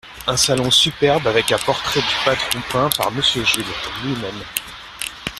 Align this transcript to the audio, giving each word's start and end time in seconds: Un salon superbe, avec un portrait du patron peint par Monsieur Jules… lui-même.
Un 0.25 0.35
salon 0.35 0.71
superbe, 0.71 1.27
avec 1.27 1.51
un 1.51 1.59
portrait 1.59 1.99
du 1.99 2.15
patron 2.25 2.59
peint 2.71 2.89
par 2.97 3.11
Monsieur 3.11 3.43
Jules… 3.45 3.63
lui-même. 4.03 4.41